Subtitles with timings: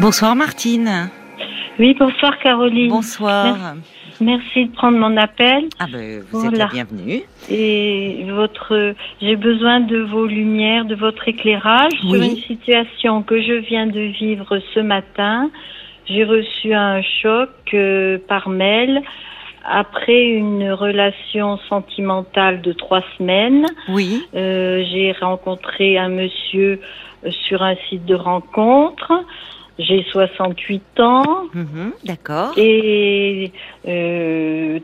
[0.00, 1.10] Bonsoir Martine.
[1.78, 2.88] Oui, bonsoir Caroline.
[2.88, 3.74] Bonsoir.
[4.18, 5.68] Merci de prendre mon appel.
[5.78, 7.20] Ah ben, vous êtes la bienvenue.
[7.50, 13.52] Et votre, j'ai besoin de vos lumières, de votre éclairage sur une situation que je
[13.52, 15.50] viens de vivre ce matin.
[16.06, 19.02] J'ai reçu un choc euh, par mail
[19.68, 23.66] après une relation sentimentale de trois semaines.
[23.90, 24.26] Oui.
[24.34, 26.80] Euh, j'ai rencontré un monsieur
[27.46, 29.12] sur un site de rencontre.
[29.78, 31.44] J'ai 68 ans.
[31.54, 32.52] Mhm, d'accord.
[32.56, 33.50] Et
[33.88, 34.78] euh,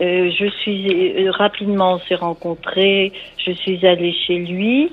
[0.00, 3.12] euh, je suis euh, rapidement on s'est rencontrés.
[3.38, 4.90] Je suis allée chez lui.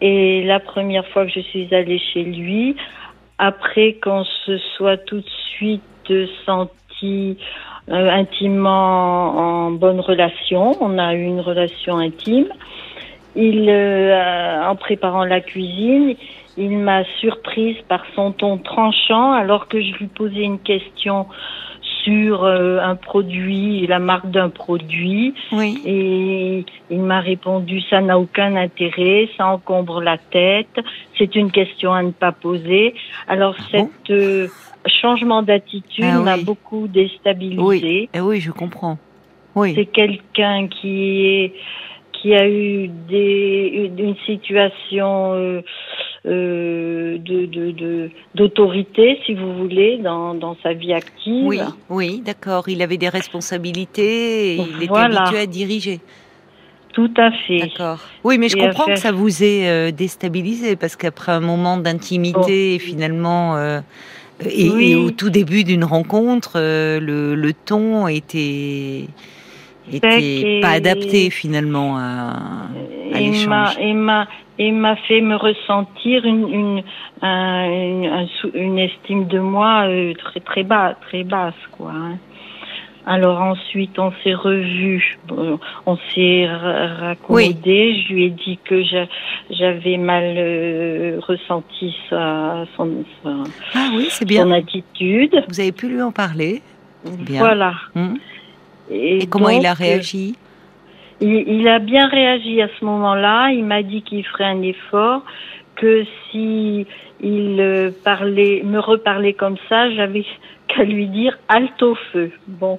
[0.00, 2.76] Et la première fois que je suis allée chez lui,
[3.38, 6.12] après qu'on se soit tout de suite
[6.46, 7.36] senti
[7.90, 12.48] intimement en bonne relation, on a eu une relation intime.
[13.34, 16.14] Il, en préparant la cuisine,
[16.58, 21.26] il m'a surprise par son ton tranchant alors que je lui posais une question
[22.04, 25.34] sur euh, un produit, la marque d'un produit.
[25.52, 25.80] Oui.
[25.84, 30.80] Et il m'a répondu ça n'a aucun intérêt, ça encombre la tête,
[31.16, 32.94] c'est une question à ne pas poser.
[33.26, 34.48] Alors ah cet euh,
[34.86, 37.62] changement d'attitude ah m'a beaucoup déstabilisé.
[37.62, 38.08] Oui.
[38.12, 38.98] Eh oui, je comprends.
[39.54, 39.74] Oui.
[39.74, 41.54] C'est quelqu'un qui est
[42.20, 45.62] qui a eu des une situation euh,
[46.26, 51.46] euh, de d'autorité, si vous voulez, dans, dans sa vie active.
[51.46, 52.68] Oui, oui, d'accord.
[52.68, 56.00] Il avait des responsabilités, et il était habitué à diriger.
[56.92, 57.58] Tout à fait.
[57.58, 58.00] D'accord.
[58.24, 62.78] Oui, mais je comprends que ça vous ait euh, déstabilisé parce qu'après un moment d'intimité,
[62.80, 62.84] oh.
[62.84, 63.56] finalement,
[64.44, 69.06] et, au tout début d'une rencontre, le, le, ton était
[69.96, 72.68] était pas adapté finalement à,
[73.14, 73.76] à l'échange
[74.58, 76.82] et m'a fait me ressentir une
[77.22, 81.92] une, une, estime de moi euh, très très bas très basse quoi.
[81.92, 82.18] Hein.
[83.06, 85.18] Alors ensuite on s'est revus,
[85.86, 88.02] on s'est raccommodé.
[88.02, 88.82] Je lui ai dit que
[89.50, 94.42] j'avais mal euh, ressenti sa, son, ah oui, bien.
[94.42, 95.42] son attitude.
[95.48, 96.60] Vous avez pu lui en parler.
[97.06, 97.38] Bien.
[97.40, 97.72] Voilà.
[97.96, 98.18] Hum.
[98.90, 100.34] Et, comment il a réagi
[101.20, 103.50] il, a bien réagi à ce moment-là.
[103.50, 105.22] Il m'a dit qu'il ferait un effort,
[105.74, 106.86] que si
[107.20, 110.24] il euh, parlait, me reparlait comme ça, j'avais
[110.68, 112.30] qu'à lui dire halte au feu.
[112.46, 112.78] Bon.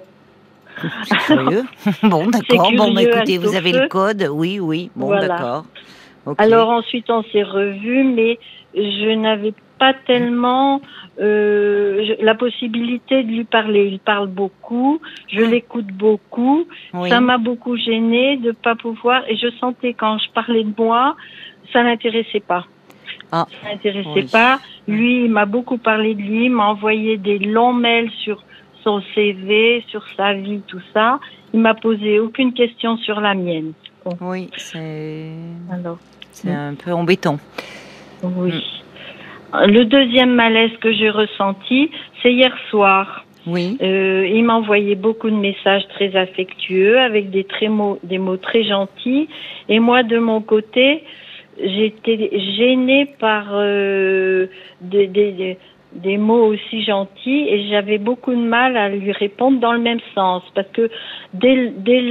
[1.03, 1.64] C'est curieux.
[2.03, 2.72] bon, d'accord.
[2.72, 4.30] Bon, bah, écoutez, vous avez le code.
[4.31, 4.90] Oui, oui.
[4.96, 5.66] Bon, d'accord.
[6.38, 8.40] Alors ensuite, on s'est revus, mais
[8.74, 10.82] je n'avais pas tellement
[11.20, 13.88] euh, la possibilité de lui parler.
[13.88, 16.68] Il parle beaucoup, je l'écoute beaucoup.
[17.08, 19.24] Ça m'a beaucoup gênée de pas pouvoir.
[19.28, 21.16] Et je sentais quand je parlais de moi,
[21.74, 22.66] ça n'intéressait pas.
[23.32, 23.48] Ah.
[23.64, 24.60] Ça n'intéressait pas.
[24.88, 28.44] Lui, il m'a beaucoup parlé de lui, m'a envoyé des longs mails sur
[28.84, 31.20] son CV, sur sa vie, tout ça.
[31.54, 33.74] Il m'a posé aucune question sur la mienne.
[34.22, 35.32] Oui, c'est.
[36.32, 37.38] C'est un peu embêtant.
[38.24, 38.54] Oui.
[39.54, 43.26] Le deuxième malaise que j'ai ressenti, c'est hier soir.
[43.48, 43.78] Oui.
[43.82, 48.38] Euh, il m'a envoyé beaucoup de messages très affectueux avec des, très mots, des mots
[48.38, 49.28] très gentils.
[49.70, 51.04] Et moi, de mon côté,
[51.58, 54.48] j'étais gênée par euh,
[54.82, 55.58] des, des,
[55.94, 60.02] des, mots aussi gentils et j'avais beaucoup de mal à lui répondre dans le même
[60.14, 60.90] sens parce que
[61.34, 62.08] dès, dès,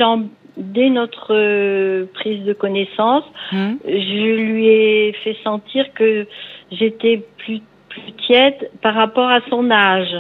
[0.56, 3.74] dès notre euh, prise de connaissance, hmm.
[3.86, 6.26] je lui ai fait sentir que
[6.70, 10.16] j'étais plus, plus tiède par rapport à son âge.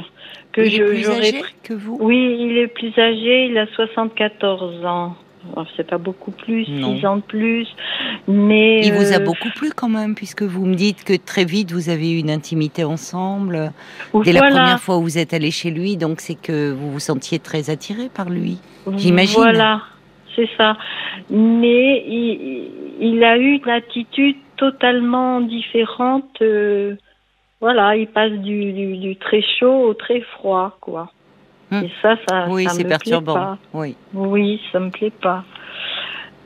[0.52, 1.98] Que il je, est plus âgé que vous?
[2.00, 5.16] Oui, il est plus âgé, il a 74 ans.
[5.76, 7.66] C'est pas beaucoup plus, 6 ans de plus,
[8.26, 8.80] mais...
[8.84, 11.72] Il vous a euh, beaucoup plu quand même, puisque vous me dites que très vite
[11.72, 13.72] vous avez eu une intimité ensemble.
[14.24, 17.00] Dès la première fois où vous êtes allé chez lui, donc c'est que vous vous
[17.00, 18.58] sentiez très attiré par lui,
[18.96, 19.36] j'imagine.
[19.38, 19.82] Voilà,
[20.34, 20.76] c'est ça.
[21.30, 22.70] Mais il,
[23.00, 26.42] il, a eu une attitude totalement différente.
[26.42, 26.96] Euh,
[27.60, 31.10] voilà, il passe du, du, très chaud au très froid, quoi.
[31.70, 31.84] Hmm.
[31.84, 33.56] Et ça, ça, oui, c'est perturbant.
[33.72, 33.96] Oui.
[34.14, 35.44] Oui, ça me plaît pas.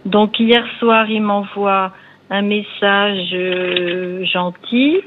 [0.04, 1.92] Donc hier soir, il m'envoie
[2.30, 5.00] un message euh, gentil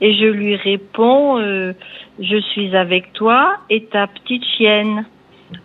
[0.00, 1.74] et je lui réponds euh,
[2.20, 5.04] je suis avec toi et ta petite chienne,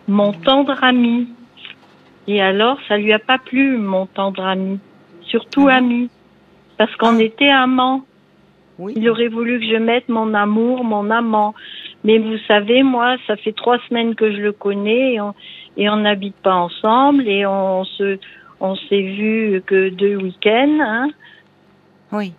[0.07, 1.27] mon tendre ami.
[2.27, 4.79] Et alors, ça lui a pas plu, mon tendre ami,
[5.23, 6.09] surtout ah ami
[6.77, 7.23] parce qu'on ah.
[7.23, 8.01] était amants.
[8.79, 8.93] Oui.
[8.95, 11.53] Il aurait voulu que je mette mon amour, mon amant.
[12.03, 15.17] Mais vous savez, moi, ça fait trois semaines que je le connais
[15.77, 18.17] et on n'habite pas ensemble et on se,
[18.59, 20.79] on s'est vu que deux week-ends.
[20.81, 21.09] Hein.
[22.11, 22.33] Oui.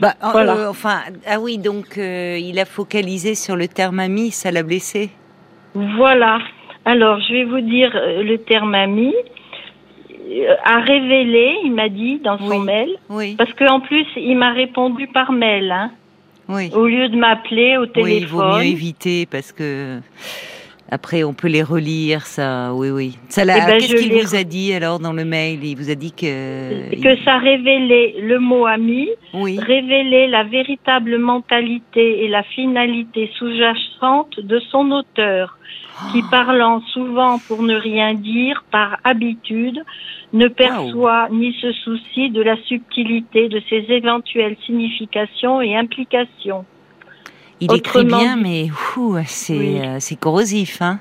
[0.00, 0.70] Bah, voilà.
[0.70, 5.10] enfin, ah oui, donc il a focalisé sur le terme ami, ça l'a blessé?
[5.74, 6.38] Voilà.
[6.84, 9.14] Alors, je vais vous dire le terme ami
[10.64, 13.34] a révélé, il m'a dit dans son mail, oui.
[13.36, 15.90] parce qu'en plus il m'a répondu par mail, hein,
[16.48, 16.70] oui.
[16.74, 18.12] au lieu de m'appeler au téléphone.
[18.12, 20.00] Oui, il vaut mieux éviter parce que
[20.90, 23.18] après on peut les relire, ça, oui, oui.
[23.30, 25.64] Ça, eh ben, qu'est-ce qu'il vous a dit alors dans le mail?
[25.64, 32.24] Il vous a dit que que ça révélait le mot ami, révélait la véritable mentalité
[32.24, 35.56] et la finalité sous-jacente de son auteur
[36.10, 39.82] qui parlant souvent pour ne rien dire par habitude,
[40.32, 46.64] ne perçoit ni se soucie de la subtilité de ses éventuelles significations et implications.
[47.60, 48.68] Il écrit bien, mais
[48.98, 50.82] euh, c'est corrosif.
[50.82, 50.98] Hein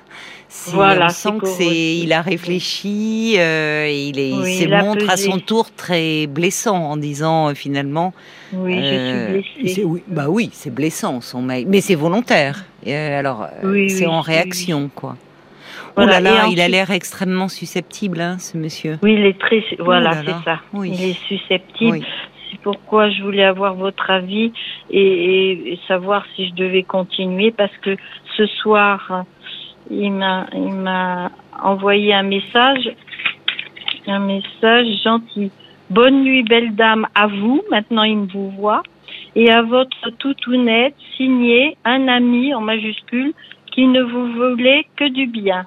[0.68, 5.40] voilà, on sent que c'est, il a réfléchi, euh, il, est, se montre à son
[5.40, 8.14] tour très blessant en disant euh, finalement.
[8.54, 9.84] Oui, je suis euh, blessée.
[9.86, 12.66] Oui, bah oui, c'est blessant son mail, mais c'est volontaire.
[12.88, 13.48] Alors,
[13.88, 15.16] c'est en réaction, quoi.
[15.98, 18.98] oh là là, il a l'air extrêmement susceptible, hein, ce monsieur.
[19.04, 20.60] Oui, il est très, voilà, c'est ça.
[20.84, 22.00] Il est susceptible.
[22.50, 24.52] C'est pourquoi je voulais avoir votre avis
[24.90, 27.96] et, et, savoir si je devais continuer parce que
[28.36, 29.26] ce soir
[29.92, 31.32] il m'a, il m'a
[31.62, 32.90] envoyé un message,
[34.08, 35.52] un message gentil.
[35.90, 37.62] Bonne nuit, belle dame, à vous.
[37.70, 38.84] Maintenant, il me vous voit.
[39.36, 43.34] Et à votre toutounette, signé un ami en majuscule
[43.72, 45.66] qui ne vous voulait que du bien.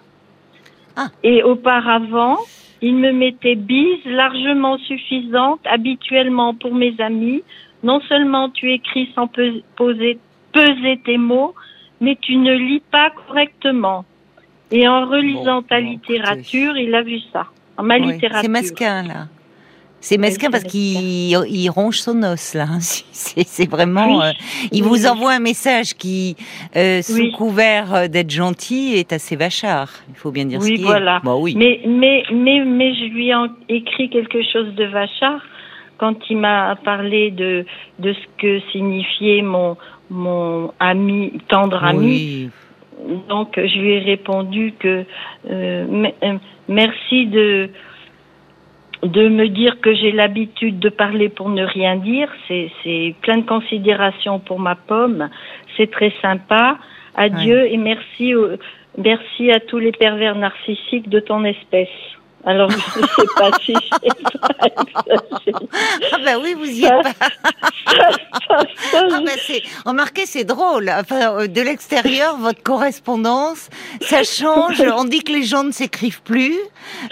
[0.97, 1.09] Ah.
[1.23, 2.39] Et auparavant,
[2.83, 7.43] il me mettait bise largement suffisante habituellement pour mes amis.
[7.83, 9.29] Non seulement tu écris sans
[9.77, 10.19] poser,
[10.53, 11.55] peser tes mots,
[12.01, 14.05] mais tu ne lis pas correctement.
[14.71, 17.47] Et en relisant ta littérature, il a vu ça.
[17.77, 18.43] En ma littérature.
[18.43, 19.27] C'est mesquin, là.
[20.05, 22.67] C'est mesquin parce qu'il ronge son os là.
[22.79, 24.23] C'est vraiment.
[24.23, 24.33] Euh,
[24.71, 26.37] il vous envoie un message qui,
[26.77, 29.89] euh, sous couvert euh, d'être gentil, est assez vachard.
[30.11, 31.23] Il faut bien dire oui, ce voilà.
[31.25, 31.55] Bah oui.
[31.57, 33.35] Mais mais mais mais je lui ai
[33.71, 35.41] écrit quelque chose de vachard
[35.97, 37.65] quand il m'a parlé de
[37.99, 39.79] de ce que signifiait mon
[40.11, 42.51] mon ami tendre ami
[43.29, 45.05] donc je lui ai répondu que
[45.51, 46.09] euh,
[46.69, 47.71] merci de
[49.05, 52.29] de me dire que j'ai l'habitude de parler pour ne rien dire.
[52.49, 55.29] C'est plein de considération pour ma pomme.
[55.77, 56.79] C'est très sympa.
[57.15, 58.33] Adieu et merci,
[58.99, 61.89] merci à tous les pervers narcissiques de ton espèce.
[62.47, 63.75] Alors, je ne sais pas si
[66.13, 67.13] Ah ben oui, vous y êtes pas.
[68.51, 68.63] ah
[69.25, 69.39] ben
[69.87, 70.91] remarquez, c'est drôle.
[70.91, 73.71] Enfin, euh, de l'extérieur, votre correspondance,
[74.01, 74.83] ça change.
[74.97, 76.55] On dit que les gens ne s'écrivent plus.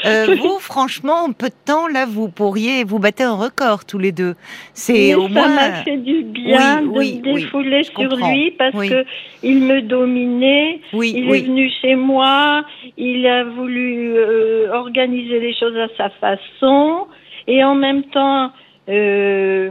[0.05, 3.99] Euh, vous, franchement, en peu de temps, là, vous pourriez vous battre un record tous
[3.99, 4.35] les deux.
[4.75, 5.49] C'est au moins.
[5.49, 9.05] Ça m'a fait du bien de me défouler sur lui parce que
[9.43, 10.81] il me dominait.
[10.93, 12.65] il est venu chez moi.
[12.97, 17.07] Il a voulu euh, organiser les choses à sa façon
[17.47, 18.51] et en même temps,
[18.89, 19.71] euh,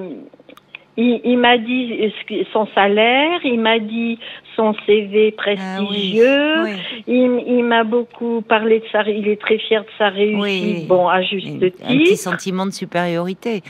[0.98, 2.12] il, m'a dit
[2.52, 4.20] son salaire, il m'a dit
[4.56, 6.66] son CV ah prestigieux,
[7.08, 11.22] il, m'a beaucoup parlé de sa, il est très fier de sa réussite, bon à
[11.22, 11.78] juste titre.
[11.88, 13.64] Un petit sentiment de supériorité.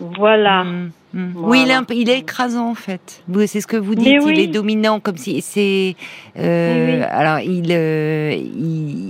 [0.00, 0.64] Voilà.
[0.64, 0.90] Mm.
[1.14, 1.32] Mm.
[1.36, 3.22] Oui, il est, il est, écrasant en fait.
[3.46, 4.20] C'est ce que vous dites.
[4.26, 5.94] Il est dominant, comme si c'est.
[6.36, 9.03] Euh, alors, euh, il, il,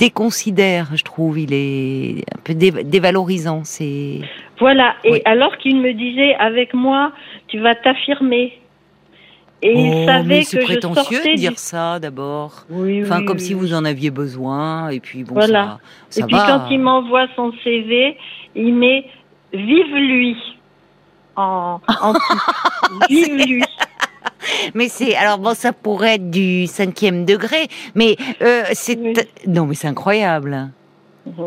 [0.00, 1.38] déconsidère, je trouve.
[1.38, 3.62] Il est un peu dévalorisant.
[3.64, 4.20] C'est.
[4.58, 4.94] Voilà.
[5.04, 7.12] Et alors qu'il me disait, avec moi,
[7.46, 8.56] tu vas t'affirmer.
[9.62, 12.64] Et il oh, savait que prétentieux je de dire ça d'abord.
[12.70, 14.88] Oui, enfin, comme si vous en aviez besoin.
[14.88, 15.78] Et puis bon, voilà.
[16.08, 18.16] Ça, et puis quand il m'envoie son CV,
[18.54, 19.04] il met
[19.52, 20.36] vive lui
[21.36, 21.80] en,
[23.10, 23.62] lui.
[24.74, 28.98] Mais c'est alors bon, ça pourrait être du cinquième degré, mais euh, c'est
[29.46, 30.70] non, mais c'est incroyable.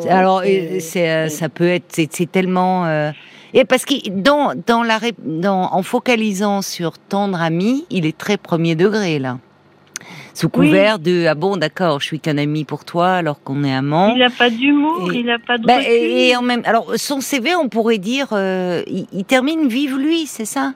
[0.10, 3.12] alors euh, c'est euh, ça peut être c'est tellement
[3.53, 8.38] et parce que dans dans la dans en focalisant sur tendre ami, il est très
[8.38, 9.38] premier degré là.
[10.33, 13.74] Sous couvert de ah bon d'accord je suis qu'un ami pour toi alors qu'on est
[13.74, 14.13] amant.
[14.15, 17.55] Il n'a pas d'humour, il n'a pas de bah, et, en même alors son CV
[17.55, 20.74] on pourrait dire euh, il, termine vive lui c'est ça?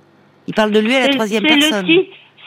[0.47, 1.85] Il parle de lui à la troisième personne.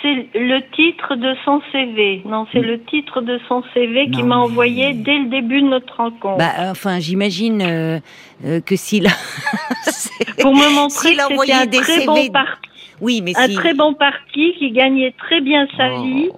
[0.02, 2.23] C'est le titre de son CV.
[2.25, 5.95] Non, c'est le titre de son CV qui m'a envoyé dès le début de notre
[5.95, 6.38] rencontre.
[6.38, 7.99] Bah, enfin, j'imagine euh,
[8.47, 9.11] euh, que s'il a...
[10.40, 12.71] pour me montrer que c'était un très bon parti.
[13.02, 16.02] Oui, mais un très bon parti qui gagnait très bien sa oh.
[16.02, 16.30] vie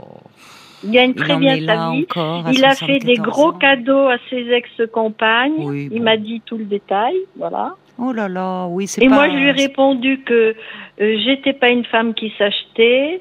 [0.85, 2.07] il gagne très bien sa vie.
[2.53, 5.89] il a fait des gros cadeaux à ses ex-compagnes.
[5.93, 7.77] il m'a dit tout le détail, voilà.
[7.99, 10.57] Oh là là, oui, c'est Et moi, je lui ai répondu que
[11.03, 13.21] euh, j'étais pas une femme qui s'achetait,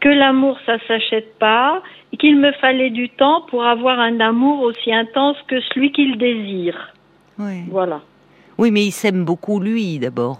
[0.00, 1.82] que l'amour, ça s'achète pas,
[2.12, 6.16] et qu'il me fallait du temps pour avoir un amour aussi intense que celui qu'il
[6.16, 6.94] désire.
[7.38, 7.64] Oui.
[7.70, 8.00] Voilà.
[8.56, 10.38] Oui, mais il s'aime beaucoup lui d'abord.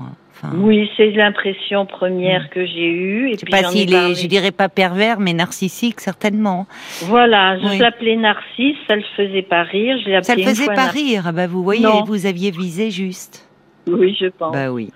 [0.57, 2.49] oui, c'est l'impression première hmm.
[2.49, 3.30] que j'ai eue.
[3.30, 6.66] Et puis pas s'il est, je dirais pas pervers, mais narcissique certainement.
[7.02, 9.99] Voilà, je l'appelais narcisse, ça le faisait pas rire.
[10.04, 11.25] Je ça le faisait pas rire.
[11.26, 13.49] Ah bah vous voyez, vous aviez visé juste.
[13.87, 14.52] Oui, je pense.
[14.52, 14.90] Bah oui.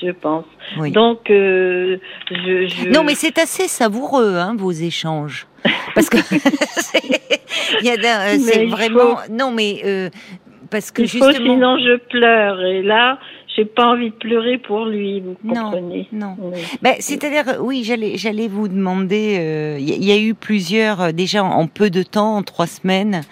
[0.00, 0.44] Je pense.
[0.92, 1.98] Donc, euh,
[2.30, 5.46] je, Non, mais c'est assez savoureux, hein, vos échanges.
[5.94, 9.16] Parce que euh, c'est vraiment.
[9.30, 10.08] Non, mais euh,
[10.70, 11.32] parce que justement.
[11.32, 12.62] sinon je pleure.
[12.62, 13.18] Et là,
[13.56, 16.36] j'ai pas envie de pleurer pour lui, vous comprenez Non,
[16.80, 19.76] Ben, c'est-à-dire, oui, j'allais, j'allais vous demander.
[19.80, 23.22] Il y, a eu plusieurs, déjà en peu de temps, en trois semaines,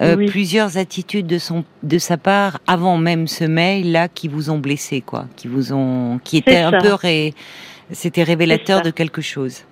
[0.00, 4.50] euh, plusieurs attitudes de son de sa part avant même ce mail là qui vous
[4.50, 7.34] ont blessé quoi, qui vous ont qui étaient un peu ré,
[7.90, 9.64] c'était révélateur de quelque chose.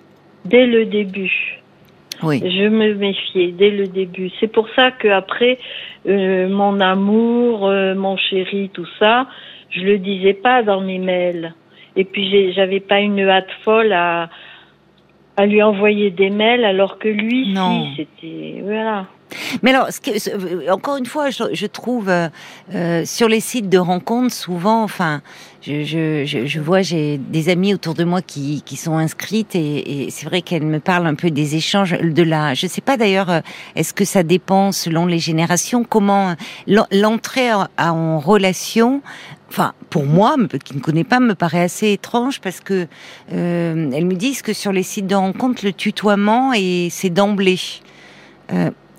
[0.45, 1.59] Dès le début.
[2.21, 2.41] Oui.
[2.43, 4.29] Je me méfiais dès le début.
[4.39, 5.57] C'est pour ça que après
[6.07, 9.27] euh, mon amour, euh, mon chéri, tout ça,
[9.69, 11.53] je le disais pas dans mes mails.
[11.95, 14.29] Et puis j'avais pas une hâte folle à
[15.37, 17.85] à lui envoyer des mails alors que lui, non.
[17.85, 19.07] si, c'était voilà.
[19.63, 22.29] Mais alors, euh, encore une fois, je, trouve euh,
[22.73, 25.21] euh, sur les sites de rencontres souvent, enfin,
[25.61, 30.65] je, vois j'ai des amis autour de moi qui, sont inscrites et, c'est vrai qu'elles
[30.65, 32.53] me parlent un peu des échanges de la.
[32.53, 33.41] Je sais pas d'ailleurs,
[33.75, 36.35] est-ce que ça dépend selon les générations Comment
[36.91, 39.01] l'entrée en relation
[39.49, 42.87] enfin pour moi, qui ne connaît pas, me paraît assez étrange parce que
[43.31, 47.59] elles me disent que sur les sites de rencontres, le tutoiement et c'est d'emblée.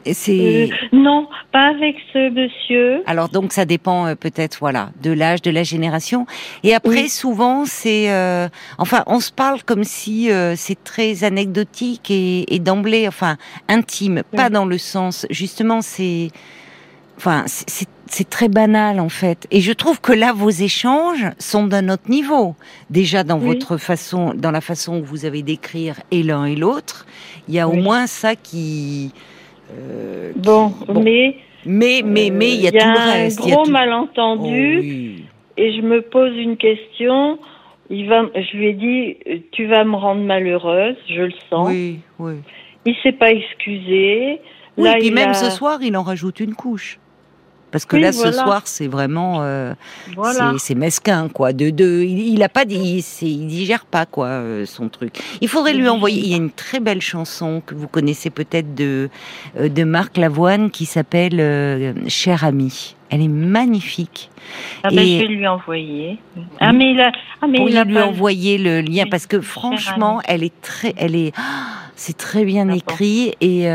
[0.07, 3.03] Euh, non, pas avec ce monsieur.
[3.07, 6.27] Alors donc ça dépend euh, peut-être voilà de l'âge, de la génération.
[6.63, 12.55] Et après souvent c'est euh, enfin on se parle comme si c'est très anecdotique et,
[12.55, 13.37] et d'emblée enfin
[13.69, 16.29] intime, pas dans le sens justement c'est
[17.17, 17.45] enfin
[18.11, 19.47] c'est très banal en fait.
[19.51, 22.57] Et je trouve que là vos échanges sont d'un autre niveau.
[22.91, 27.07] Déjà dans votre façon, dans la façon où vous avez d'écrire et l'un et l'autre,
[27.49, 29.13] il y a au moins ça qui
[29.79, 33.41] euh, bon, mais mais mais mais il y a, tout le reste.
[33.45, 37.39] Il y a un gros malentendu oh, et je me pose une question.
[37.93, 41.69] Il va, je lui ai dit, tu vas me rendre malheureuse, je le sens.
[41.69, 42.35] Oui, oui.
[42.87, 44.41] Il s'est pas excusé.
[44.77, 46.99] Oui, Là, puis même ce soir, il en rajoute une couche.
[47.71, 49.75] Parce que là, ce soir, c'est vraiment, euh,
[50.59, 51.53] c'est mesquin, quoi.
[51.53, 55.15] De, de, il, il a pas dit, il digère pas, quoi, euh, son truc.
[55.41, 56.21] Il faudrait lui envoyer.
[56.21, 59.09] Il y a une très belle chanson que vous connaissez peut-être de
[59.59, 62.97] euh, de Marc Lavoine qui s'appelle euh, Cher ami.
[63.09, 64.31] Elle est magnifique.
[64.83, 66.19] Ah ben, je vais lui envoyer.
[66.61, 67.13] Ah mais il a,
[67.43, 71.17] ah, mais il a lui envoyer le lien parce que franchement, elle est très, elle
[71.17, 71.33] est,
[71.97, 73.69] c'est très bien écrit et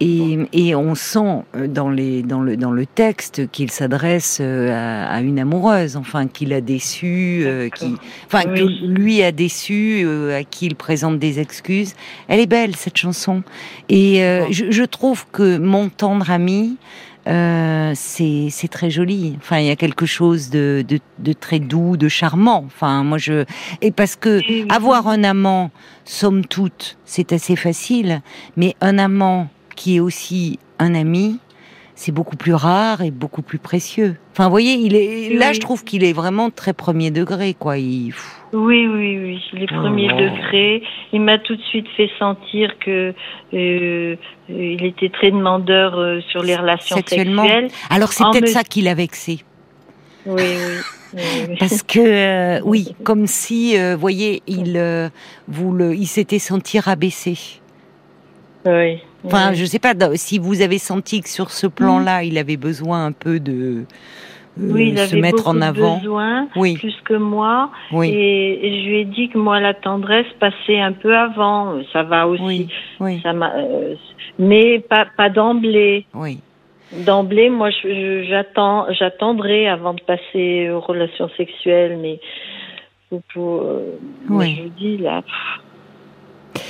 [0.00, 5.06] et, et, on sent euh, dans, les, dans, le, dans le texte qu'il s'adresse euh,
[5.08, 7.94] à, une amoureuse, enfin qu'il a déçu, euh, qui,
[8.26, 11.94] enfin que lui a déçu, à qui il présente des excuses.
[12.28, 13.42] Elle est belle cette chanson,
[13.88, 14.16] et
[14.50, 16.76] je, je, trouve que mon tendre ami.
[17.26, 19.34] Euh, c'est très joli.
[19.38, 22.64] Enfin, il y a quelque chose de, de, de, très doux, de charmant.
[22.66, 23.44] Enfin, moi je
[23.80, 25.70] et parce que avoir un amant,
[26.04, 28.20] somme toute, c'est assez facile,
[28.56, 31.38] mais un amant qui est aussi un ami,
[31.94, 34.16] c'est beaucoup plus rare et beaucoup plus précieux.
[34.32, 37.78] Enfin, vous voyez, il est là, je trouve qu'il est vraiment très premier degré, quoi.
[37.78, 38.12] Il...
[38.52, 40.16] Oui, oui, oui, il est premier oh.
[40.16, 40.82] degré.
[41.12, 43.14] Il m'a tout de suite fait sentir que
[43.54, 44.16] euh,
[44.48, 47.68] il était très demandeur euh, sur les relations sexuelles.
[47.90, 49.40] Alors c'est peut-être ça qui l'a vexé.
[50.26, 50.42] Oui,
[51.14, 51.56] oui.
[51.60, 55.10] Parce que euh, oui, comme si, vous voyez, il
[55.46, 57.60] vous le, il s'était senti rabaissé.
[58.66, 59.00] Oui.
[59.24, 62.26] Enfin, je sais pas si vous avez senti que sur ce plan-là, mm.
[62.26, 63.84] il avait besoin un peu de
[64.60, 65.98] euh, oui, il se mettre en avant.
[65.98, 66.76] Besoin, oui.
[66.76, 67.70] plus que moi.
[67.90, 68.10] Oui.
[68.10, 71.82] Et, je lui ai dit que moi, la tendresse passait un peu avant.
[71.92, 72.68] Ça va aussi.
[73.00, 73.20] Oui.
[73.22, 73.94] Ça euh,
[74.38, 76.06] mais pas, pas d'emblée.
[76.14, 76.38] Oui.
[77.04, 77.70] D'emblée, moi,
[78.28, 82.20] j'attends, j'attendrai avant de passer aux relations sexuelles, mais
[83.32, 85.22] pour, euh, je vous dis là.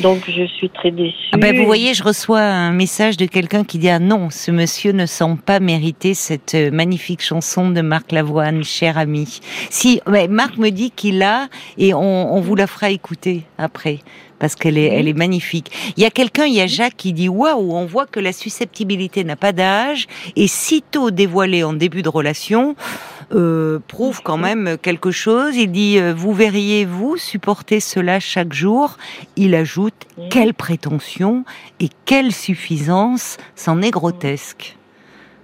[0.01, 1.31] Donc je suis très déçue.
[1.33, 4.51] Ah ben, vous voyez, je reçois un message de quelqu'un qui dit ah non, ce
[4.51, 9.41] monsieur ne semble pas mériter cette euh, magnifique chanson de Marc Lavoine, cher ami.
[9.71, 11.49] Si, mais Marc me dit qu'il l'a
[11.79, 14.01] et on, on, vous la fera écouter après
[14.39, 15.71] parce qu'elle est, elle est magnifique.
[15.97, 18.33] Il y a quelqu'un, il y a Jacques qui dit waouh, on voit que la
[18.33, 22.77] susceptibilité n'a pas d'âge et sitôt dévoilée en début de relation,
[23.33, 25.57] euh, prouve quand même quelque chose.
[25.57, 28.97] Il dit euh, Vous verriez, vous, supporter cela chaque jour.
[29.37, 29.95] Il ajoute
[30.31, 31.45] Quelle prétention
[31.81, 34.77] et quelle suffisance C'en est grotesque.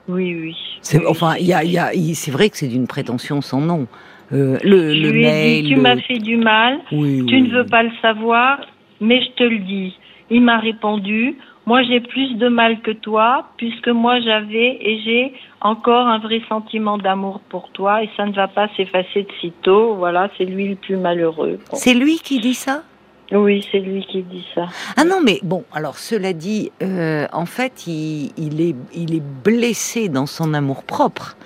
[0.09, 0.57] Oui, oui.
[0.83, 3.87] C'est, enfin, y a, y a, c'est vrai que c'est d'une prétention sans nom.
[4.33, 7.35] Euh, le, je le lui mail, dit, tu le- m'as fait du mal, Oui, tu
[7.35, 8.61] oui, ne veux pas le savoir,
[9.01, 9.97] mais je te le dis.
[10.31, 11.37] Il m'a répondu,
[11.71, 16.43] moi j'ai plus de mal que toi, puisque moi j'avais et j'ai encore un vrai
[16.49, 19.95] sentiment d'amour pour toi, et ça ne va pas s'effacer de sitôt.
[19.95, 21.61] Voilà, c'est lui le plus malheureux.
[21.71, 21.77] Bon.
[21.77, 22.83] C'est lui qui dit ça?
[23.31, 24.67] Oui, c'est lui qui dit ça.
[24.97, 29.23] Ah non, mais bon, alors cela dit, euh, en fait, il, il est, il est
[29.45, 31.37] blessé dans son amour propre.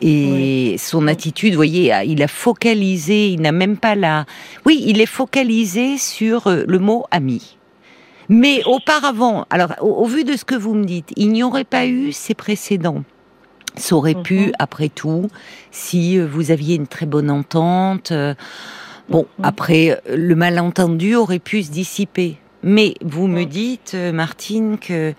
[0.00, 4.24] Et son attitude, vous voyez, il a focalisé, il n'a même pas la...
[4.64, 7.58] Oui, il est focalisé sur euh, le mot ami.
[8.28, 11.64] Mais auparavant, alors au, au vu de ce que vous me dites, il n'y aurait
[11.64, 13.02] pas eu ces précédents.
[13.76, 14.52] Ça aurait pu, Mhm.
[14.58, 15.28] après tout,
[15.72, 18.12] si euh, vous aviez une très bonne entente.
[18.12, 18.34] euh,
[19.10, 19.44] Bon, Mhm.
[19.44, 22.38] après, le malentendu aurait pu se dissiper.
[22.62, 25.12] Mais vous me dites, euh, Martine, que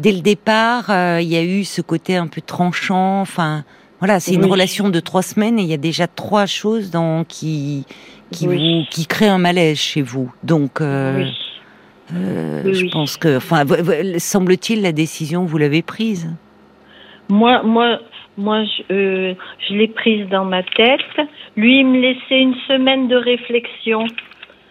[0.00, 3.20] dès le départ, euh, il y a eu ce côté un peu tranchant.
[3.20, 3.64] Enfin,
[4.00, 7.22] voilà, c'est une relation de trois semaines et il y a déjà trois choses dans,
[7.24, 7.84] qui,
[8.32, 8.80] qui, Oui.
[8.80, 10.32] vous, qui créent un malaise chez vous.
[10.42, 11.32] Donc, euh, Oui.
[12.14, 13.64] Euh, Oui, je pense que, enfin,
[14.18, 16.30] semble-t-il, la décision, vous l'avez prise.
[17.28, 17.98] Moi, moi,
[18.36, 19.34] moi, je, euh,
[19.68, 21.00] je l'ai prise dans ma tête.
[21.56, 24.06] Lui, il me laissait une semaine de réflexion.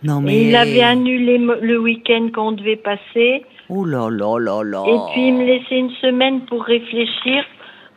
[0.03, 0.43] Non, Et mais.
[0.45, 3.43] il avait annulé le week-end qu'on devait passer.
[3.69, 4.83] Oh là là là là.
[4.87, 7.43] Et puis, il me laissait une semaine pour réfléchir,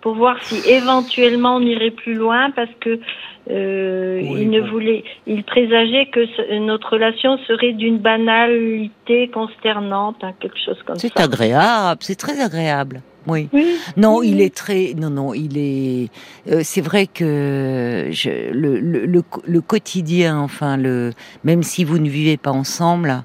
[0.00, 2.99] pour voir si éventuellement on irait plus loin, parce que
[3.50, 10.16] euh, Oui, il ne voulait, il présageait que ce- notre relation serait d'une banalité consternante,
[10.23, 11.09] hein, quelque chose comme ça.
[11.09, 13.02] C'est agréable, c'est très agréable.
[13.26, 13.49] Oui.
[13.52, 13.76] Oui.
[13.99, 14.95] Non, oui, il est très.
[14.97, 16.09] Non, non, il est.
[16.50, 21.11] euh, c'est vrai que je, le, le, le, le quotidien, enfin, le,
[21.45, 23.23] même si vous ne vivez pas ensemble,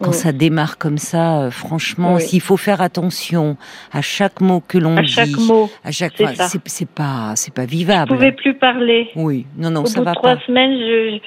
[0.00, 0.16] quand Oui.
[0.16, 2.22] ça démarre comme ça, euh, franchement, Oui.
[2.22, 3.56] s'il faut faire attention
[3.92, 5.68] à chaque mot que l'on dit, chaque mot.
[5.84, 8.12] à chaque c'est c'est pas, c'est pas Je vivable.
[8.12, 9.08] pouvais plus parler.
[9.16, 10.42] Oui, non, non, Au ça bout va de trois pas.
[10.46, 11.18] semaines, je,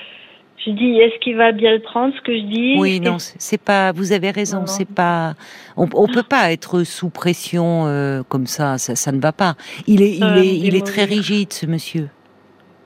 [0.65, 2.75] je dis, est-ce qu'il va bien le prendre, ce que je dis?
[2.77, 3.91] Oui, non, c'est pas.
[3.91, 4.65] Vous avez raison.
[4.67, 5.33] C'est pas.
[5.75, 8.77] On, on peut pas être sous pression euh, comme ça.
[8.77, 9.55] Ça, ça ne va pas.
[9.87, 12.09] Il est, il Euh, est, il il est très rigide, ce monsieur.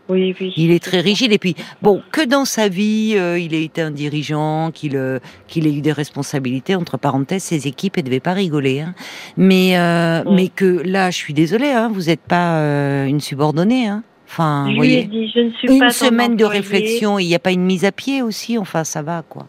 [0.08, 0.54] Oui, oui.
[0.56, 1.32] Il est très rigide.
[1.34, 5.20] Et puis, bon, que dans sa vie, euh, il ait été un dirigeant, qu'il euh,
[5.48, 6.76] qu'il ait eu des responsabilités.
[6.76, 8.82] Entre parenthèses, ses équipes, elles devaient pas rigoler.
[8.82, 8.94] Hein.
[9.36, 10.36] Mais, euh, Mm.
[10.36, 11.72] mais que là, je suis désolée.
[11.72, 12.60] Hein, vous n'êtes pas
[13.08, 13.88] une subordonnée.
[13.88, 14.04] Hein.
[14.28, 15.04] Enfin, Je voyez.
[15.06, 17.86] dit, je ne suis Une pas semaine de réflexion, il n'y a pas une mise
[17.86, 18.58] à pied aussi.
[18.58, 19.48] Enfin, ça va, quoi.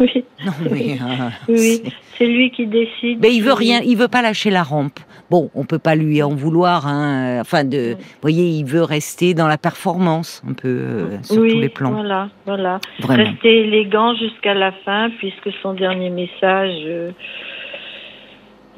[0.00, 0.98] Oui, Non, mais.
[1.48, 1.82] oui,
[2.16, 3.18] c'est- lui qui décide.
[3.20, 4.98] Mais il veut rien, il veut pas lâcher la rampe.
[5.32, 7.38] Bon, on peut pas lui en vouloir, hein.
[7.38, 11.40] euh, Enfin, de, vous voyez, il veut rester dans la performance, un peu euh, sur
[11.40, 12.80] oui, tous les plans, Voilà, voilà.
[13.00, 13.24] vraiment.
[13.24, 16.74] Rester élégant jusqu'à la fin, puisque son dernier message.
[16.84, 17.10] euh,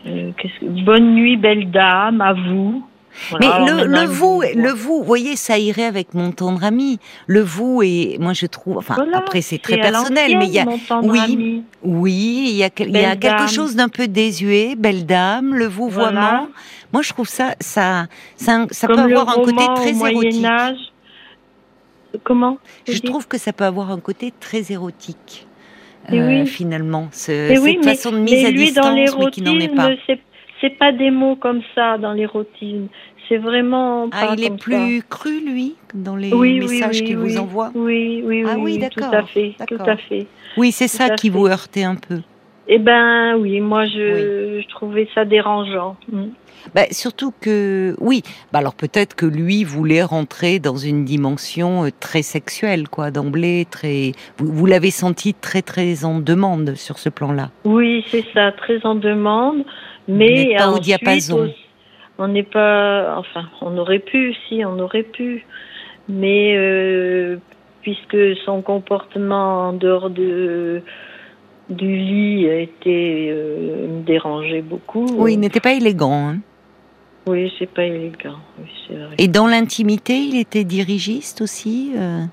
[0.07, 2.87] euh, que- Bonne nuit, belle dame, à vous.
[3.41, 6.99] Mais le, vous, le vous, vous voyez, ça irait avec mon tendre ami.
[7.27, 10.59] Le vous et moi je trouve, enfin Voilà, après c'est très personnel, mais il y
[10.59, 10.67] a,
[11.03, 11.63] oui, ami.
[11.83, 13.49] oui, il y a, quel- il y a Belle quelque dame.
[13.49, 16.11] chose d'un peu désuet, belle dame, le vous Voilà.
[16.11, 16.49] vraiment.
[16.93, 20.47] Moi je trouve ça, ça, ça, ça peut avoir un côté très érotique.
[22.23, 25.47] Comment Je trouve que ça peut avoir un côté très érotique.
[26.13, 26.47] Euh, oui.
[26.47, 28.93] finalement, ce- cette oui, mais, façon de mise à lui, distance, dans
[29.25, 29.89] mais qui n'en est pas.
[30.65, 32.87] C'est pas des mots comme ça dans l'érotisme.
[33.29, 36.37] C'est vraiment Ah, pas il est plus cru, lui, dans les ça.
[36.37, 37.33] Oui, messages oui, qu'il oui.
[37.33, 37.71] vous envoie?
[37.75, 39.89] Oui, oui, Ah oui, oui, oui, Tout à fait, tout d'accord.
[39.89, 40.27] à fait.
[40.57, 41.37] Oui, c'est ça qui fait.
[41.37, 42.21] vous heurtait un peu.
[42.67, 45.97] Eh ben, oui, moi, je, je trouvais ça dérangeant.
[46.11, 46.29] Mm.
[46.75, 48.23] Bah, surtout que, oui,
[48.53, 53.67] bah alors peut-être que lui voulait rentrer dans une dimension euh, très sexuelle, quoi, d'emblée,
[53.71, 54.13] très.
[54.39, 57.51] Vous, vous l'avez senti très, très en demande sur ce plan-là.
[57.65, 59.65] Oui, c'est ça, très en demande.
[60.09, 61.51] Mais pas au diapason.
[62.19, 65.47] on n'est pas, enfin, on aurait pu, si, on aurait pu.
[66.09, 67.37] Mais euh,
[67.83, 70.83] puisque son comportement en dehors de
[71.69, 75.07] du lit était euh, me dérangeait beaucoup.
[75.17, 76.29] Oui, il n'était pas élégant.
[76.31, 76.39] hein.
[77.27, 78.37] oui, c'est pas élégant.
[78.59, 79.15] Oui, c'est vrai.
[79.19, 81.93] Et dans l'intimité, il était dirigiste aussi.
[81.97, 82.25] euh?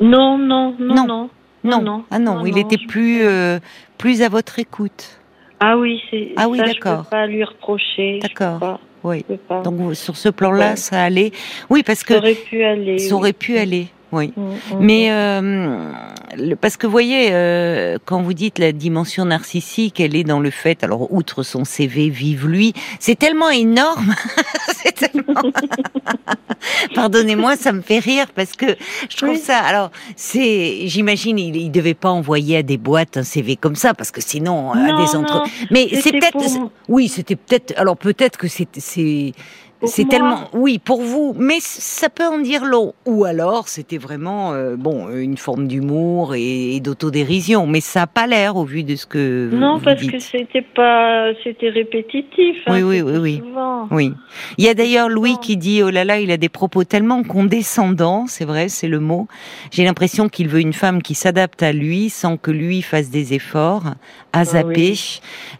[0.00, 1.06] Non, non, non, Non.
[1.06, 1.30] non.
[1.66, 3.58] Non, non, ah non, non, il était plus euh,
[3.96, 5.18] plus à votre écoute.
[5.60, 7.04] Ah oui, c'est Ah oui, ça, je d'accord.
[7.04, 8.18] peux pas lui reprocher.
[8.18, 8.80] D'accord.
[9.02, 9.24] Oui.
[9.64, 10.76] Donc sur ce plan-là, Ouais.
[10.76, 11.32] ça allait?
[11.70, 12.98] Oui, parce que ça aurait pu aller.
[12.98, 13.18] ça oui.
[13.18, 13.86] aurait pu aller.
[14.14, 14.32] Oui.
[14.36, 15.92] Mm, mm, Mais euh,
[16.60, 20.50] parce que vous voyez, euh, quand vous dites la dimension narcissique, elle est dans le
[20.50, 24.14] fait, alors outre son CV, vive lui, c'est tellement énorme,
[24.94, 25.42] tellement...
[26.94, 28.76] Pardonnez-moi, ça me fait rire parce que
[29.10, 29.58] je trouve ça.
[29.58, 33.92] Alors, c'est, j'imagine, il, il devait pas envoyer à des boîtes un CV comme ça
[33.92, 35.52] parce que sinon, à des entreprises.
[35.70, 36.38] Mais c'est peut-être,
[36.88, 37.74] oui, c'était peut-être.
[37.76, 39.32] Alors peut-être que c'est,
[39.86, 42.94] c'est tellement, oui, pour vous, mais ça peut en dire long.
[43.06, 48.26] Ou alors, c'était vraiment, euh, bon, une forme d'humour et, d'autodérision, mais ça n'a pas
[48.26, 52.56] l'air au vu de ce que non, parce que c'était pas, c'était répétitif.
[52.66, 53.42] Hein, oui, oui, oui, oui.
[53.90, 54.12] Oui.
[54.58, 57.22] Il y a d'ailleurs Louis qui dit, oh là là, il a des propos tellement
[57.22, 59.28] condescendants, c'est vrai, c'est le mot.
[59.70, 63.34] J'ai l'impression qu'il veut une femme qui s'adapte à lui sans que lui fasse des
[63.34, 63.86] efforts,
[64.32, 64.94] à ah zapper.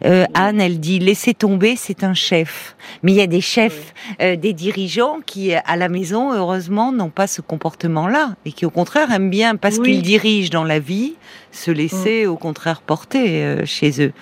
[0.03, 2.75] Euh, Anne, elle dit, laissez tomber, c'est un chef.
[3.03, 3.93] Mais il y a des chefs.
[4.21, 8.69] Euh, des dirigeants qui, à la maison, heureusement, n'ont pas ce comportement-là et qui, au
[8.69, 11.15] contraire, aiment bien, parce qu'ils dirigent dans la vie,
[11.51, 12.29] se laisser, mm.
[12.29, 14.13] au contraire, porter euh, chez eux.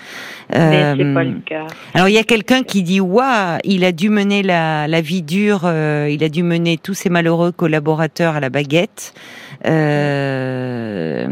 [0.51, 1.67] Mais c'est pas euh, le cas.
[1.93, 5.21] Alors, il y a quelqu'un qui dit, waouh, il a dû mener la, la vie
[5.21, 9.13] dure, il a dû mener tous ses malheureux collaborateurs à la baguette.
[9.65, 11.27] Euh,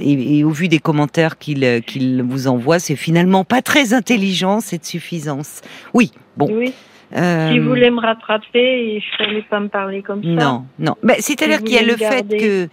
[0.00, 4.84] et, au vu des commentaires qu'il qu'il vous envoie, c'est finalement pas très intelligent cette
[4.84, 5.60] suffisance.
[5.94, 6.48] Oui, bon.
[6.50, 6.72] Oui.
[7.16, 7.52] Euh...
[7.52, 10.28] Si vous voulez me rattraper, il fallait pas me parler comme ça.
[10.28, 10.94] Non, non.
[11.02, 12.68] Ben, C'est-à-dire qu'il y a le fait que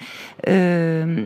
[0.50, 1.26] euh,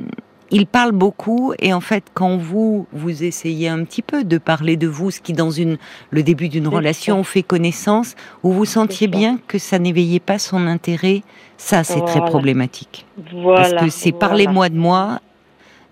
[0.52, 4.78] il parle beaucoup et en fait, quand vous vous essayez un petit peu de parler
[4.78, 5.78] de vous, ce qui dans une
[6.12, 10.68] le début d'une relation fait connaissance, où vous sentiez bien que ça n'éveillait pas son
[10.68, 11.22] intérêt,
[11.58, 13.06] ça c'est très problématique.
[13.34, 15.20] Voilà, Parce que c'est parlez-moi de moi.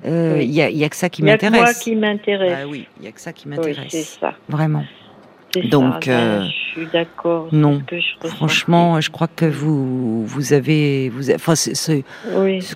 [0.06, 1.60] Il euh, y, a, y, a, que ça qui m'intéresse.
[1.60, 2.58] Il y a que qui m'intéresse.
[2.62, 3.80] Ah oui, il y a que ça qui m'intéresse.
[3.80, 4.36] Oui, c'est ça.
[4.48, 4.84] Vraiment.
[5.64, 6.12] Donc, ça.
[6.12, 7.48] Euh, je suis d'accord.
[7.52, 7.82] Non,
[8.24, 11.54] franchement, je crois que vous, vous avez, vous, enfin,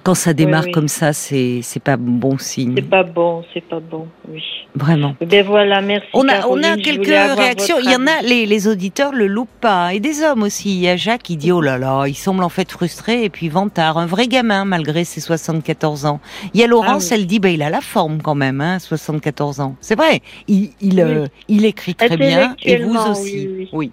[0.03, 2.73] quand ça démarre comme ça, c'est, c'est pas bon signe.
[2.75, 4.43] C'est pas bon, c'est pas bon, oui.
[4.73, 5.15] Vraiment.
[5.19, 6.07] Ben voilà, merci.
[6.13, 7.75] On a, on a quelques réactions.
[7.83, 10.69] Il y en a, les, les auditeurs le loupent pas, et des hommes aussi.
[10.73, 13.29] Il y a Jacques qui dit oh là là, il semble en fait frustré et
[13.29, 16.21] puis vantard, un vrai gamin malgré ses 74 ans.
[16.53, 18.79] Il y a Laurence, ah elle dit bah il a la forme quand même, hein,
[18.79, 19.75] 74 ans.
[19.81, 23.69] C'est vrai, il, il, euh, il écrit très bien et vous aussi.
[23.73, 23.91] Oui.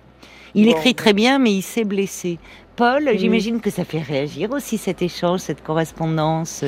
[0.55, 2.39] Il écrit très bien, mais il s'est blessé.
[2.77, 6.65] Paul, j'imagine que ça fait réagir aussi cet échange, cette correspondance.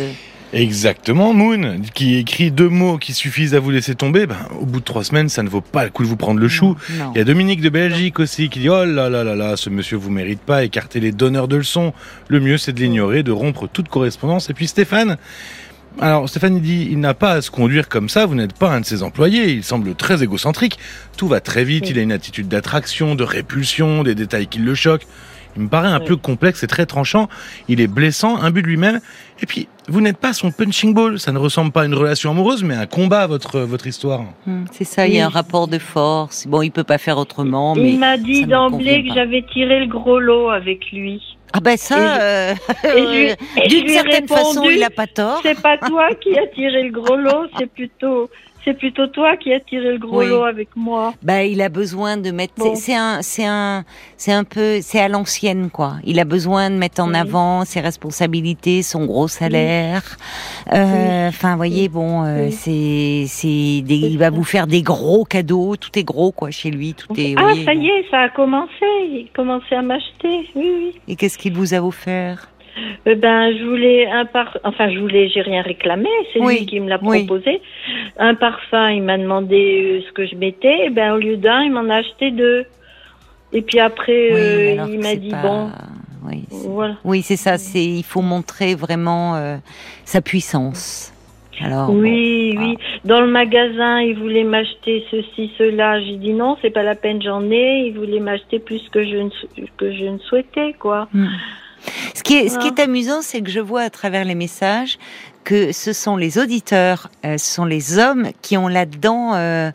[0.52, 4.26] Exactement, Moon, qui écrit deux mots qui suffisent à vous laisser tomber.
[4.26, 6.40] Ben, au bout de trois semaines, ça ne vaut pas le coup de vous prendre
[6.40, 6.76] le chou.
[7.14, 9.70] Il y a Dominique de Belgique aussi qui dit Oh là là là là, ce
[9.70, 11.92] monsieur vous mérite pas, écartez les donneurs de leçons.
[12.26, 14.50] Le mieux, c'est de l'ignorer, de rompre toute correspondance.
[14.50, 15.18] Et puis Stéphane,
[15.98, 18.80] alors Stéphane dit, il n'a pas à se conduire comme ça, vous n'êtes pas un
[18.80, 20.78] de ses employés, il semble très égocentrique,
[21.16, 24.74] tout va très vite, il a une attitude d'attraction, de répulsion, des détails qui le
[24.74, 25.06] choquent.
[25.56, 27.28] Il me paraît un peu complexe et très tranchant,
[27.66, 29.00] il est blessant, un but de lui-même,
[29.42, 32.30] et puis vous n'êtes pas son punching ball, ça ne ressemble pas à une relation
[32.30, 34.22] amoureuse, mais à un combat, votre, votre histoire.
[34.46, 37.18] Hmm, c'est ça, il y a un rapport de force, bon, il peut pas faire
[37.18, 41.20] autrement, il m'a dit d'emblée que j'avais tiré le gros lot avec lui.
[41.52, 42.54] Ah ben ça, euh,
[43.68, 45.40] d'une certaine façon, il n'a pas tort.
[45.42, 48.30] C'est pas toi qui as tiré le gros lot, c'est plutôt
[48.64, 51.14] c'est plutôt toi qui as tiré le gros lot avec moi.
[51.22, 52.54] Bah, il a besoin de mettre.
[52.74, 53.84] C'est un, c'est un,
[54.16, 55.94] c'est un peu, c'est à l'ancienne quoi.
[56.04, 60.02] Il a besoin de mettre en avant ses responsabilités, son gros salaire.
[60.72, 65.76] Euh, enfin, voyez, bon, euh, c'est, c'est, il va vous faire des gros cadeaux.
[65.76, 66.94] Tout est gros quoi chez lui.
[66.94, 67.34] Tout est.
[67.36, 68.70] Ah, ça y est, ça a commencé.
[69.10, 70.48] Il commençait à m'acheter.
[70.54, 71.00] Oui, oui.
[71.08, 72.48] Et qu'est-ce qu'il vous a offert?
[73.06, 76.80] Euh, ben, je voulais un par, enfin, je voulais, j'ai rien réclamé, c'est lui qui
[76.80, 77.60] me l'a proposé.
[78.18, 81.62] Un parfum, il m'a demandé euh, ce que je mettais, et ben, au lieu d'un,
[81.62, 82.64] il m'en a acheté deux.
[83.52, 85.70] Et puis après, euh, il m'a dit bon.
[86.22, 86.96] Oui, voilà.
[87.02, 87.56] oui, c'est ça.
[87.56, 89.58] C'est, il faut montrer vraiment
[90.04, 91.14] sa puissance.
[91.62, 92.78] Alors, oui, oui.
[93.04, 96.00] Dans le magasin, il voulait m'acheter ceci, cela.
[96.00, 97.86] J'ai dit non, c'est pas la peine, j'en ai.
[97.86, 101.08] Il voulait m'acheter plus que je ne, que je ne souhaitais, quoi.
[101.12, 101.26] Hmm.
[102.14, 104.98] Ce qui est, ce qui est amusant, c'est que je vois à travers les messages
[105.44, 109.70] que ce sont les auditeurs, euh, ce sont les hommes qui ont là-dedans euh,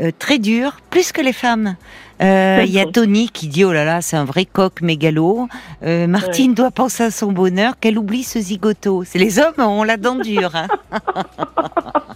[0.00, 1.76] euh, très dur, plus que les femmes.
[2.22, 5.48] Il y a Tony qui dit oh là là c'est un vrai coq mégalo.
[5.80, 9.04] Martine doit penser à son bonheur qu'elle oublie ce zigoto.
[9.04, 10.54] C'est les hommes ont la dent dure.
[10.54, 10.66] Hein.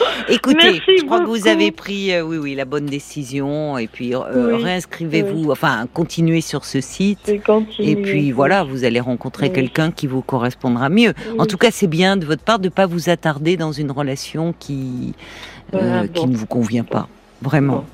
[0.28, 3.78] Écoutez, je crois que vous avez pris, euh, oui, oui, la bonne décision.
[3.78, 7.30] Et puis, euh, réinscrivez-vous, enfin, continuez sur ce site.
[7.78, 11.14] Et puis, voilà, vous allez rencontrer quelqu'un qui vous correspondra mieux.
[11.38, 13.90] En tout cas, c'est bien de votre part de ne pas vous attarder dans une
[13.90, 15.14] relation qui,
[15.74, 17.08] euh, qui ne vous convient pas.
[17.42, 17.84] Vraiment.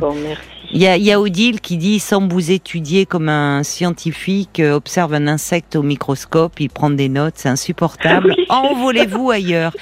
[0.00, 0.55] Bon, merci.
[0.76, 4.74] Il y a, y a Odile qui dit sans vous étudier comme un scientifique euh,
[4.74, 8.34] observe un insecte au microscope, il prend des notes, c'est insupportable.
[8.50, 9.74] Envolez-vous ailleurs?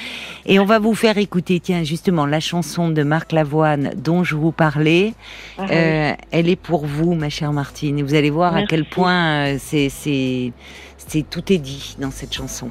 [0.46, 4.36] Et on va vous faire écouter, tiens, justement, la chanson de Marc Lavoine dont je
[4.36, 5.14] vous parlais.
[5.58, 7.98] Ah euh, elle est pour vous, ma chère Martine.
[7.98, 10.52] Et vous allez voir à quel point euh, c'est, c'est,
[10.96, 12.70] c'est tout est dit dans cette chanson.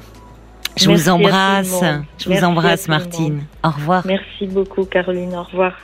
[0.76, 1.84] Je vous embrasse.
[2.18, 3.44] Je vous embrasse, Martine.
[3.62, 4.06] Au revoir.
[4.06, 5.34] Merci beaucoup, Caroline.
[5.34, 5.72] Au revoir.